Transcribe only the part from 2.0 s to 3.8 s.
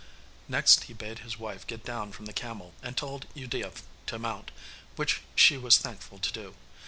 from the camel, and told Udea